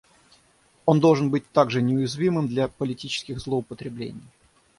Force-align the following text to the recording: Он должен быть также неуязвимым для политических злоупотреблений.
Он 0.87 0.99
должен 0.99 1.29
быть 1.29 1.47
также 1.51 1.79
неуязвимым 1.83 2.47
для 2.47 2.67
политических 2.67 3.39
злоупотреблений. 3.39 4.25